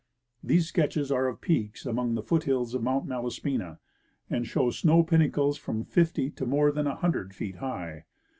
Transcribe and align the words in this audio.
These 0.43 0.67
sketches 0.67 1.11
are 1.11 1.27
of 1.27 1.41
peaks 1.41 1.85
among 1.85 2.15
the 2.15 2.23
foothills 2.23 2.73
of 2.73 2.81
Mount 2.81 3.05
Malaspina, 3.05 3.77
and 4.31 4.47
show 4.47 4.71
snow 4.71 5.03
pinnacles 5.03 5.59
from 5.59 5.83
fifty 5.83 6.31
to 6.31 6.45
more 6.47 6.71
than 6.71 6.87
a 6.87 6.95
hundred 6.95 7.35
feet 7.35 7.57
high. 7.57 8.05